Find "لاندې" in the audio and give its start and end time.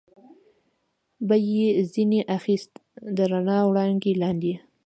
4.21-4.53